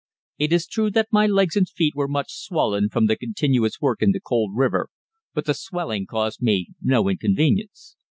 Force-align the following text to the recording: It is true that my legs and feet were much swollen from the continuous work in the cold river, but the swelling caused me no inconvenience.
It 0.39 0.51
is 0.51 0.65
true 0.65 0.89
that 0.89 1.09
my 1.13 1.27
legs 1.27 1.55
and 1.55 1.69
feet 1.69 1.93
were 1.95 2.07
much 2.07 2.33
swollen 2.33 2.89
from 2.89 3.05
the 3.05 3.15
continuous 3.15 3.79
work 3.79 4.01
in 4.01 4.13
the 4.13 4.19
cold 4.19 4.53
river, 4.55 4.89
but 5.35 5.45
the 5.45 5.53
swelling 5.53 6.07
caused 6.07 6.41
me 6.41 6.69
no 6.81 7.07
inconvenience. 7.07 7.95